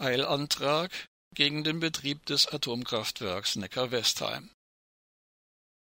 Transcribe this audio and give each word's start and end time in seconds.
Eilantrag 0.00 0.90
gegen 1.34 1.62
den 1.62 1.78
Betrieb 1.78 2.24
des 2.24 2.46
Atomkraftwerks 2.46 3.56
Neckar-Westheim. 3.56 4.50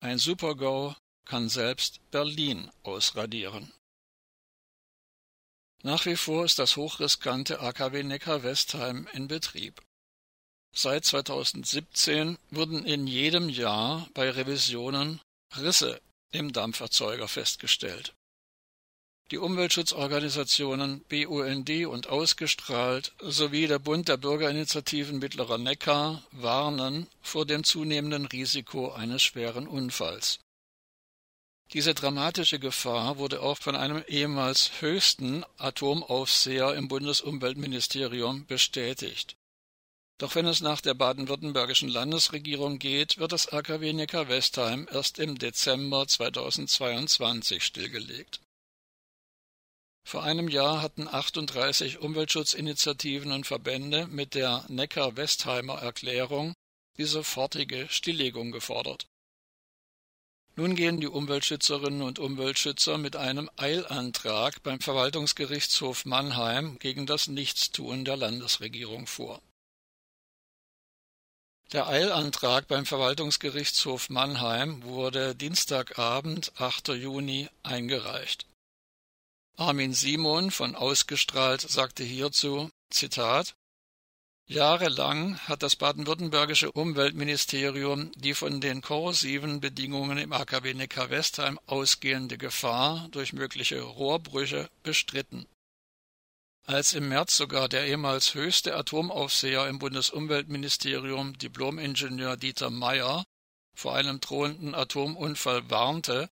Ein 0.00 0.18
Supergau 0.18 0.97
kann 1.25 1.49
selbst 1.49 2.00
Berlin 2.10 2.70
ausradieren. 2.83 3.73
Nach 5.84 6.04
wie 6.04 6.17
vor 6.17 6.44
ist 6.44 6.58
das 6.58 6.76
hochriskante 6.76 7.60
AKW 7.60 8.02
Neckar-Westheim 8.02 9.09
in 9.12 9.29
Betrieb. 9.29 9.80
Seit 10.75 11.05
2017 11.05 12.39
wurden 12.50 12.85
in 12.85 13.07
jedem 13.07 13.48
Jahr 13.48 14.09
bei 14.14 14.30
Revisionen 14.30 15.21
Risse 15.57 16.00
im 16.32 16.53
Dampferzeuger 16.53 17.29
festgestellt. 17.29 18.14
Die 19.30 19.36
Umweltschutzorganisationen 19.36 21.04
BUND 21.11 21.68
und 21.86 22.06
Ausgestrahlt 22.06 23.12
sowie 23.20 23.66
der 23.66 23.79
Bund 23.79 24.08
der 24.08 24.16
Bürgerinitiativen 24.16 25.18
Mittlerer 25.18 25.58
Neckar 25.58 26.22
warnen 26.30 27.08
vor 27.20 27.44
dem 27.44 27.62
zunehmenden 27.62 28.25
Risiko 28.25 28.90
eines 28.90 29.22
schweren 29.22 29.68
Unfalls. 29.68 30.40
Diese 31.75 31.93
dramatische 31.93 32.59
Gefahr 32.59 33.19
wurde 33.19 33.43
auch 33.43 33.59
von 33.59 33.77
einem 33.77 34.03
ehemals 34.09 34.80
höchsten 34.80 35.45
Atomaufseher 35.59 36.75
im 36.75 36.89
Bundesumweltministerium 36.89 38.47
bestätigt. 38.47 39.37
Doch 40.17 40.34
wenn 40.37 40.47
es 40.47 40.62
nach 40.62 40.81
der 40.81 40.95
baden-württembergischen 40.95 41.91
Landesregierung 41.91 42.79
geht, 42.79 43.19
wird 43.19 43.33
das 43.33 43.48
AKW 43.48 43.92
Neckar-Westheim 43.92 44.89
erst 44.91 45.19
im 45.19 45.39
Dezember 45.39 46.09
2022 46.09 47.62
stillgelegt. 47.62 48.41
Vor 50.09 50.23
einem 50.23 50.48
Jahr 50.48 50.80
hatten 50.80 51.07
38 51.07 51.98
Umweltschutzinitiativen 51.98 53.30
und 53.30 53.47
Verbände 53.47 54.07
mit 54.07 54.34
der 54.34 54.65
Neckar-Westheimer 54.69 55.83
Erklärung 55.83 56.55
die 56.97 57.05
sofortige 57.05 57.87
Stilllegung 57.91 58.51
gefordert. 58.51 59.06
Nun 60.56 60.77
gehen 60.77 60.98
die 60.98 61.09
Umweltschützerinnen 61.09 62.01
und 62.01 62.19
Umweltschützer 62.20 62.97
mit 62.97 63.17
einem 63.17 63.51
Eilantrag 63.59 64.62
beim 64.62 64.81
Verwaltungsgerichtshof 64.81 66.06
Mannheim 66.06 66.79
gegen 66.79 67.05
das 67.05 67.29
Nichtstun 67.29 68.06
der 68.06 68.17
Landesregierung 68.17 69.06
vor. 69.06 69.42
Der 71.73 71.86
Eilantrag 71.86 72.67
beim 72.67 72.86
Verwaltungsgerichtshof 72.86 74.09
Mannheim 74.09 74.83
wurde 74.84 75.34
Dienstagabend, 75.34 76.59
8. 76.59 76.89
Juni, 76.95 77.51
eingereicht. 77.62 78.48
Armin 79.59 79.92
Simon 79.92 80.53
von 80.53 80.77
Ausgestrahlt 80.77 81.62
sagte 81.62 82.05
hierzu, 82.05 82.70
Zitat, 82.91 83.56
Jahrelang 84.47 85.37
hat 85.41 85.64
das 85.64 85.75
baden-württembergische 85.75 86.70
Umweltministerium 86.70 88.12
die 88.14 88.34
von 88.34 88.61
den 88.61 88.83
korrosiven 88.83 89.61
Bedingungen 89.61 90.17
im 90.17 90.33
AKW 90.33 90.75
Neckar-Westheim 90.75 91.59
ausgehende 91.67 92.39
Gefahr 92.39 93.09
durch 93.11 93.33
mögliche 93.33 93.83
Rohrbrüche 93.83 94.70
bestritten. 94.84 95.45
Als 96.64 96.92
im 96.92 97.09
März 97.09 97.36
sogar 97.36 97.69
der 97.69 97.84
ehemals 97.84 98.34
höchste 98.34 98.77
Atomaufseher 98.77 99.67
im 99.67 99.81
Bundesumweltministerium, 99.81 101.36
Diplomingenieur 101.36 102.36
Dieter 102.36 102.70
Meyer, 102.70 103.25
vor 103.75 103.97
einem 103.97 104.20
drohenden 104.20 104.77
Atomunfall 104.77 105.69
warnte, 105.69 106.31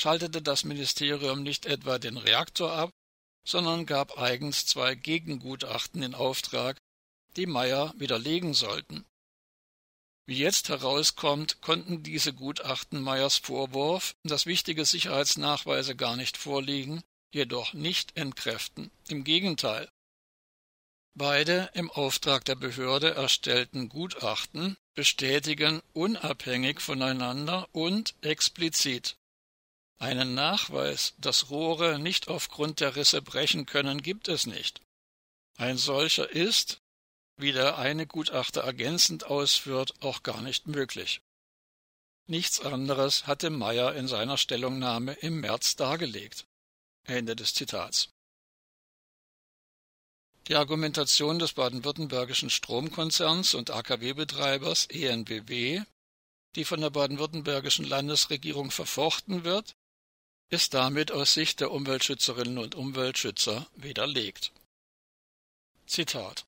schaltete 0.00 0.40
das 0.40 0.64
Ministerium 0.64 1.42
nicht 1.42 1.66
etwa 1.66 1.98
den 1.98 2.16
Reaktor 2.16 2.72
ab, 2.72 2.90
sondern 3.46 3.84
gab 3.84 4.16
eigens 4.18 4.64
zwei 4.64 4.94
Gegengutachten 4.94 6.02
in 6.02 6.14
Auftrag, 6.14 6.78
die 7.36 7.44
Meyer 7.44 7.92
widerlegen 7.98 8.54
sollten. 8.54 9.04
Wie 10.26 10.38
jetzt 10.38 10.70
herauskommt, 10.70 11.60
konnten 11.60 12.02
diese 12.02 12.32
Gutachten 12.32 13.02
Meyers 13.02 13.36
Vorwurf, 13.36 14.14
dass 14.22 14.46
wichtige 14.46 14.86
Sicherheitsnachweise 14.86 15.94
gar 15.96 16.16
nicht 16.16 16.38
vorliegen, 16.38 17.02
jedoch 17.34 17.74
nicht 17.74 18.16
entkräften. 18.16 18.90
Im 19.08 19.22
Gegenteil. 19.22 19.90
Beide 21.14 21.70
im 21.74 21.90
Auftrag 21.90 22.46
der 22.46 22.54
Behörde 22.54 23.10
erstellten 23.14 23.90
Gutachten 23.90 24.78
bestätigen 24.94 25.82
unabhängig 25.92 26.80
voneinander 26.80 27.68
und 27.72 28.14
explizit 28.22 29.19
einen 30.00 30.34
Nachweis, 30.34 31.14
dass 31.18 31.50
Rohre 31.50 31.98
nicht 31.98 32.28
aufgrund 32.28 32.80
der 32.80 32.96
Risse 32.96 33.20
brechen 33.20 33.66
können, 33.66 34.02
gibt 34.02 34.28
es 34.28 34.46
nicht. 34.46 34.80
Ein 35.56 35.76
solcher 35.76 36.30
ist, 36.30 36.80
wie 37.36 37.52
der 37.52 37.78
eine 37.78 38.06
Gutachter 38.06 38.62
ergänzend 38.62 39.24
ausführt, 39.24 39.94
auch 40.02 40.22
gar 40.22 40.40
nicht 40.40 40.66
möglich. 40.66 41.20
Nichts 42.26 42.60
anderes 42.60 43.26
hatte 43.26 43.50
Meyer 43.50 43.94
in 43.94 44.08
seiner 44.08 44.38
Stellungnahme 44.38 45.12
im 45.14 45.40
März 45.40 45.76
dargelegt. 45.76 46.46
Ende 47.04 47.36
des 47.36 47.52
Zitats. 47.52 48.08
Die 50.48 50.54
Argumentation 50.54 51.38
des 51.38 51.52
baden-württembergischen 51.52 52.48
Stromkonzerns 52.48 53.54
und 53.54 53.70
AKW-Betreibers 53.70 54.86
ENBW, 54.86 55.82
die 56.56 56.64
von 56.64 56.80
der 56.80 56.90
baden-württembergischen 56.90 57.84
Landesregierung 57.84 58.70
verfochten 58.70 59.44
wird, 59.44 59.76
ist 60.50 60.74
damit 60.74 61.12
aus 61.12 61.34
Sicht 61.34 61.60
der 61.60 61.70
Umweltschützerinnen 61.70 62.58
und 62.58 62.74
Umweltschützer 62.74 63.66
widerlegt. 63.76 64.52
Zitat 65.86 66.44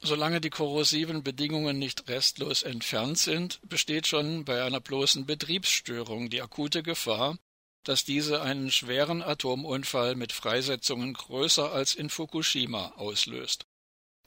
Solange 0.00 0.40
die 0.40 0.50
korrosiven 0.50 1.22
Bedingungen 1.22 1.78
nicht 1.78 2.08
restlos 2.08 2.62
entfernt 2.62 3.18
sind, 3.18 3.60
besteht 3.62 4.06
schon 4.06 4.44
bei 4.44 4.62
einer 4.62 4.80
bloßen 4.80 5.26
Betriebsstörung 5.26 6.28
die 6.28 6.42
akute 6.42 6.82
Gefahr, 6.82 7.38
dass 7.82 8.04
diese 8.04 8.42
einen 8.42 8.70
schweren 8.70 9.22
Atomunfall 9.22 10.16
mit 10.16 10.32
Freisetzungen 10.32 11.14
größer 11.14 11.72
als 11.72 11.94
in 11.94 12.10
Fukushima 12.10 12.94
auslöst. 12.96 13.64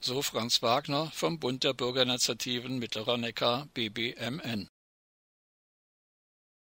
So 0.00 0.22
Franz 0.22 0.62
Wagner 0.62 1.10
vom 1.12 1.38
Bund 1.38 1.62
der 1.62 1.74
Bürgerinitiativen 1.74 2.78
Mittlerer 2.78 3.18
Neckar 3.18 3.66
BBMN. 3.74 4.68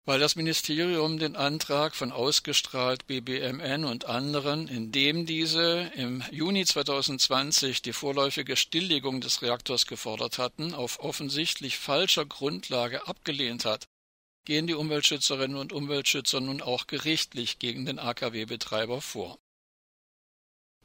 Weil 0.04 0.20
das 0.20 0.36
Ministerium 0.36 1.20
den 1.20 1.36
Antrag 1.36 1.96
von 1.96 2.12
ausgestrahlt 2.12 3.06
BBMN 3.06 3.86
und 3.86 4.06
anderen, 4.06 4.68
in 4.68 4.92
dem 4.92 5.28
diese 5.28 5.92
im 5.96 6.24
Juni 6.32 6.66
2020 6.66 7.84
die 7.84 7.94
vorläufige 7.94 8.56
Stilllegung 8.56 9.22
des 9.22 9.44
Reaktors 9.44 9.86
gefordert 9.86 10.40
hatten, 10.40 10.74
auf 10.74 11.00
offensichtlich 11.00 11.78
falscher 11.78 12.26
Grundlage 12.26 13.08
abgelehnt 13.08 13.64
hat, 13.64 13.86
gehen 14.46 14.66
die 14.66 14.74
Umweltschützerinnen 14.74 15.56
und 15.56 15.72
Umweltschützer 15.72 16.42
nun 16.42 16.62
auch 16.62 16.88
gerichtlich 16.88 17.60
gegen 17.60 17.86
den 17.86 18.00
AKW-Betreiber 18.00 19.02
vor. 19.02 19.38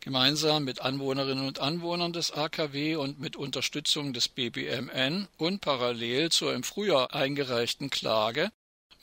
Gemeinsam 0.00 0.65
mit 0.65 0.83
Anwohnerinnen 0.83 1.47
und 1.47 1.59
Anwohnern 1.59 2.12
des 2.12 2.33
AKW 2.33 2.97
und 2.97 3.19
mit 3.19 3.34
Unterstützung 3.34 4.12
des 4.12 4.28
BBMN 4.28 5.27
und 5.38 5.62
parallel 5.62 6.31
zur 6.31 6.53
im 6.54 6.62
Frühjahr 6.62 7.15
eingereichten 7.15 7.88
Klage 7.88 8.53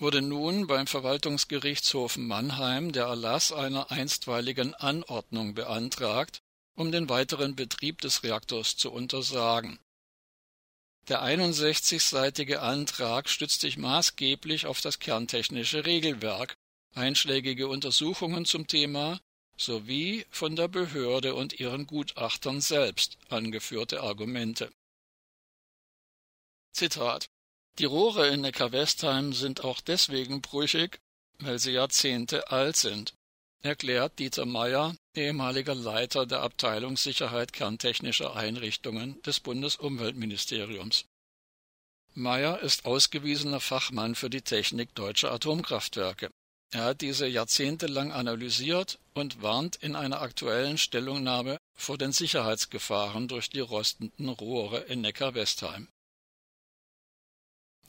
wurde 0.04 0.22
nun 0.22 0.68
beim 0.68 0.86
Verwaltungsgerichtshof 0.86 2.18
Mannheim 2.18 2.92
der 2.92 3.06
Erlass 3.06 3.52
einer 3.52 3.90
einstweiligen 3.90 4.76
Anordnung 4.76 5.56
beantragt, 5.56 6.42
um 6.76 6.92
den 6.92 7.10
weiteren 7.10 7.56
Betrieb 7.56 8.02
des 8.02 8.22
Reaktors 8.22 8.78
zu 8.78 8.92
untersagen 8.92 9.80
der 11.10 11.22
61-seitige 11.22 12.58
Antrag 12.60 13.28
stützt 13.28 13.60
sich 13.60 13.78
maßgeblich 13.78 14.68
auf 14.68 14.80
das 14.80 15.00
kerntechnische 15.00 15.86
Regelwerk, 15.86 16.56
einschlägige 16.96 17.68
Untersuchungen 17.68 18.46
zum 18.46 18.68
Thema 18.68 19.20
sowie 19.58 20.26
von 20.30 20.56
der 20.56 20.70
Behörde 20.70 21.36
und 21.36 21.60
ihren 21.60 21.88
Gutachtern 21.88 22.62
selbst 22.62 23.18
angeführte 23.28 24.02
Argumente. 24.02 24.72
Zitat 26.72 27.28
Die 27.80 27.86
Rohre 27.86 28.28
in 28.30 28.42
Neckar-Westheim 28.42 29.34
sind 29.34 29.64
auch 29.64 29.82
deswegen 29.82 30.42
brüchig, 30.42 31.00
weil 31.40 31.60
sie 31.60 31.72
Jahrzehnte 31.72 32.52
alt 32.52 32.78
sind 32.78 33.14
erklärt 33.64 34.20
Dieter 34.20 34.46
Meyer, 34.46 34.96
ehemaliger 35.16 35.74
Leiter 35.74 36.26
der 36.26 36.42
Abteilung 36.42 36.98
Sicherheit 36.98 37.54
kerntechnischer 37.54 38.36
Einrichtungen 38.36 39.22
des 39.24 39.40
Bundesumweltministeriums. 39.40 41.06
Meyer 42.14 42.60
ist 42.60 42.86
ausgewiesener 42.86 43.60
Fachmann 43.60 44.16
für 44.16 44.30
die 44.30 44.42
Technik 44.42 44.94
deutscher 44.94 45.32
Atomkraftwerke. 45.32 46.30
Er 46.72 46.84
hat 46.86 47.02
diese 47.02 47.26
jahrzehntelang 47.26 48.12
analysiert 48.12 49.00
und 49.14 49.42
warnt 49.42 49.78
in 49.78 49.96
einer 49.96 50.22
aktuellen 50.22 50.78
Stellungnahme 50.78 51.58
vor 51.74 51.98
den 51.98 52.12
Sicherheitsgefahren 52.12 53.28
durch 53.28 53.50
die 53.50 53.62
rostenden 53.62 54.30
Rohre 54.30 54.80
in 54.82 55.02
Neckar-Westheim. 55.02 55.88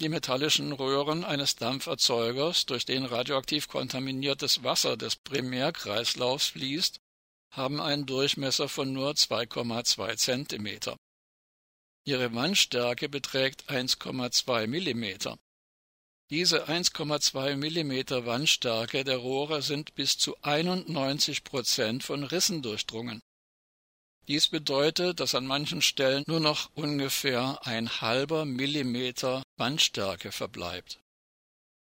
Die 0.01 0.09
metallischen 0.09 0.73
Röhren 0.73 1.25
eines 1.25 1.55
Dampferzeugers, 1.55 2.67
durch 2.67 2.85
den 2.85 3.05
radioaktiv 3.05 3.69
kontaminiertes 3.69 4.65
Wasser 4.65 4.97
des 4.97 5.15
Primärkreislaufs 5.15 6.49
fließt, 6.49 7.01
haben 7.51 7.81
einen 7.81 8.05
Durchmesser 8.05 8.69
von 8.69 8.93
nur 8.93 9.13
2,2 9.13 10.17
Zentimeter. 10.17 10.97
Ihre 12.05 12.35
Wandstärke 12.35 13.09
beträgt 13.09 13.71
1,2 13.71 14.67
mm. 14.67 15.39
Diese 16.31 16.69
1,2 16.69 17.57
mm 17.57 18.27
Wandstärke 18.27 19.05
der 19.05 19.19
Rohre 19.19 19.63
sind 19.63 19.95
bis 19.95 20.19
zu 20.19 20.37
91 20.43 21.45
Prozent 21.45 22.03
von 22.03 22.25
Rissen 22.25 22.63
durchdrungen. 22.63 23.23
Dies 24.27 24.49
bedeutet, 24.49 25.21
dass 25.21 25.35
an 25.35 25.47
manchen 25.47 25.83
Stellen 25.83 26.25
nur 26.27 26.41
noch 26.41 26.71
ungefähr 26.75 27.59
ein 27.67 28.01
halber 28.01 28.47
Millimeter 28.47 29.43
Wandstärke 29.57 30.33
verbleibt. 30.33 30.99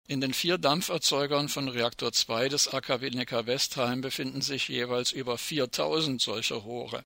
In 0.07 0.21
den 0.21 0.33
vier 0.33 0.59
Dampferzeugern 0.59 1.49
von 1.49 1.69
Reaktor 1.69 2.13
2 2.13 2.49
des 2.49 2.69
AKW 2.69 3.11
Neckar-Westheim 3.11 4.01
befinden 4.01 4.43
sich 4.43 4.69
jeweils 4.69 5.13
über 5.13 5.39
4000 5.39 6.21
solcher 6.21 6.57
Rohre. 6.57 7.03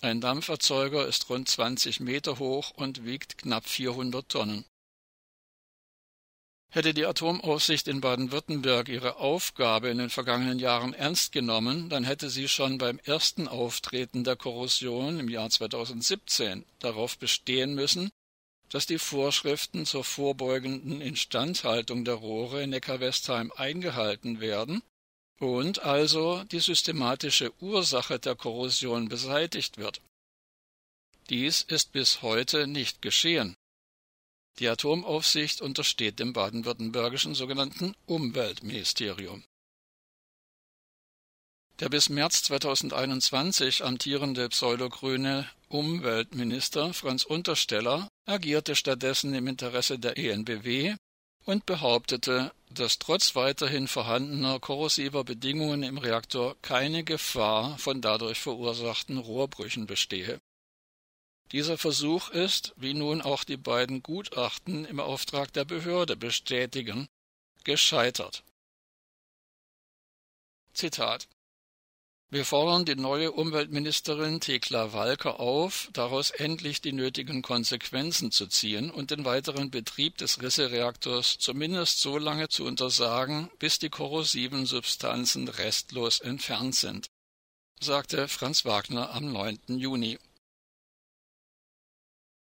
Ein 0.00 0.20
Dampferzeuger 0.20 1.06
ist 1.06 1.28
rund 1.28 1.48
20 1.48 2.00
Meter 2.00 2.38
hoch 2.38 2.70
und 2.70 3.04
wiegt 3.04 3.38
knapp 3.38 3.66
400 3.66 4.28
Tonnen. 4.28 4.64
Hätte 6.70 6.92
die 6.92 7.06
Atomaufsicht 7.06 7.88
in 7.88 8.02
Baden-Württemberg 8.02 8.90
ihre 8.90 9.16
Aufgabe 9.16 9.88
in 9.88 9.96
den 9.96 10.10
vergangenen 10.10 10.58
Jahren 10.58 10.92
ernst 10.92 11.32
genommen, 11.32 11.88
dann 11.88 12.04
hätte 12.04 12.28
sie 12.28 12.46
schon 12.46 12.76
beim 12.76 12.98
ersten 13.04 13.48
Auftreten 13.48 14.22
der 14.22 14.36
Korrosion 14.36 15.18
im 15.18 15.28
Jahr 15.30 15.48
2017 15.48 16.66
darauf 16.78 17.16
bestehen 17.16 17.74
müssen, 17.74 18.10
dass 18.68 18.84
die 18.84 18.98
Vorschriften 18.98 19.86
zur 19.86 20.04
vorbeugenden 20.04 21.00
Instandhaltung 21.00 22.04
der 22.04 22.14
Rohre 22.14 22.62
in 22.62 22.70
Neckar-Westheim 22.70 23.50
eingehalten 23.56 24.40
werden 24.40 24.82
und 25.40 25.82
also 25.82 26.44
die 26.44 26.60
systematische 26.60 27.50
Ursache 27.62 28.18
der 28.18 28.34
Korrosion 28.34 29.08
beseitigt 29.08 29.78
wird. 29.78 30.02
Dies 31.30 31.62
ist 31.62 31.92
bis 31.92 32.20
heute 32.20 32.66
nicht 32.66 33.00
geschehen. 33.00 33.56
Die 34.58 34.68
Atomaufsicht 34.68 35.60
untersteht 35.60 36.18
dem 36.18 36.32
baden-württembergischen 36.32 37.34
sogenannten 37.34 37.94
Umweltministerium. 38.06 39.44
Der 41.78 41.88
bis 41.88 42.08
März 42.08 42.42
2021 42.42 43.84
amtierende 43.84 44.48
pseudogrüne 44.48 45.48
Umweltminister 45.68 46.92
Franz 46.92 47.22
Untersteller 47.22 48.08
agierte 48.26 48.74
stattdessen 48.74 49.32
im 49.32 49.46
Interesse 49.46 50.00
der 50.00 50.18
ENBW 50.18 50.96
und 51.44 51.64
behauptete, 51.64 52.52
dass 52.68 52.98
trotz 52.98 53.36
weiterhin 53.36 53.86
vorhandener 53.86 54.58
korrosiver 54.58 55.22
Bedingungen 55.22 55.84
im 55.84 55.98
Reaktor 55.98 56.56
keine 56.62 57.04
Gefahr 57.04 57.78
von 57.78 58.00
dadurch 58.00 58.40
verursachten 58.40 59.18
Rohrbrüchen 59.18 59.86
bestehe 59.86 60.40
dieser 61.52 61.78
Versuch 61.78 62.30
ist, 62.30 62.74
wie 62.76 62.94
nun 62.94 63.20
auch 63.22 63.44
die 63.44 63.56
beiden 63.56 64.02
Gutachten 64.02 64.84
im 64.84 65.00
Auftrag 65.00 65.52
der 65.52 65.64
Behörde 65.64 66.16
bestätigen, 66.16 67.08
gescheitert. 67.64 68.44
Zitat 70.72 71.28
wir 72.30 72.44
fordern 72.44 72.84
die 72.84 72.94
neue 72.94 73.32
Umweltministerin 73.32 74.40
Thekla 74.40 74.92
Walker 74.92 75.40
auf, 75.40 75.88
daraus 75.94 76.28
endlich 76.28 76.82
die 76.82 76.92
nötigen 76.92 77.40
Konsequenzen 77.40 78.30
zu 78.30 78.48
ziehen 78.48 78.90
und 78.90 79.10
den 79.10 79.24
weiteren 79.24 79.70
Betrieb 79.70 80.18
des 80.18 80.42
Rissereaktors 80.42 81.38
zumindest 81.38 82.02
so 82.02 82.18
lange 82.18 82.50
zu 82.50 82.66
untersagen, 82.66 83.50
bis 83.58 83.78
die 83.78 83.88
korrosiven 83.88 84.66
Substanzen 84.66 85.48
restlos 85.48 86.20
entfernt 86.20 86.74
sind, 86.74 87.08
sagte 87.80 88.28
Franz 88.28 88.66
Wagner 88.66 89.10
am 89.14 89.32
9. 89.32 89.78
Juni 89.78 90.18